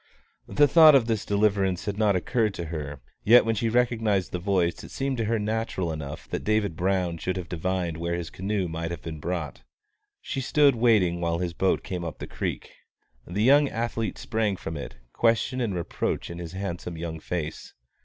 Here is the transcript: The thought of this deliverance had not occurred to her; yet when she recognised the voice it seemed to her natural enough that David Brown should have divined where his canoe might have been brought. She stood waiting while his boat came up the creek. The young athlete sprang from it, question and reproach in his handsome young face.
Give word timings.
The 0.47 0.67
thought 0.67 0.95
of 0.95 1.05
this 1.05 1.23
deliverance 1.25 1.85
had 1.85 1.95
not 1.95 2.15
occurred 2.15 2.55
to 2.55 2.65
her; 2.73 3.01
yet 3.23 3.45
when 3.45 3.53
she 3.53 3.69
recognised 3.69 4.31
the 4.31 4.39
voice 4.39 4.83
it 4.83 4.89
seemed 4.89 5.17
to 5.17 5.25
her 5.25 5.37
natural 5.37 5.91
enough 5.91 6.27
that 6.29 6.43
David 6.43 6.75
Brown 6.75 7.19
should 7.19 7.37
have 7.37 7.47
divined 7.47 7.97
where 7.97 8.15
his 8.15 8.31
canoe 8.31 8.67
might 8.67 8.89
have 8.89 9.03
been 9.03 9.19
brought. 9.19 9.61
She 10.19 10.41
stood 10.41 10.73
waiting 10.73 11.21
while 11.21 11.37
his 11.37 11.53
boat 11.53 11.83
came 11.83 12.03
up 12.03 12.17
the 12.17 12.25
creek. 12.25 12.71
The 13.27 13.43
young 13.43 13.69
athlete 13.69 14.17
sprang 14.17 14.55
from 14.55 14.75
it, 14.75 14.95
question 15.13 15.61
and 15.61 15.75
reproach 15.75 16.31
in 16.31 16.39
his 16.39 16.53
handsome 16.53 16.97
young 16.97 17.19
face. 17.19 17.75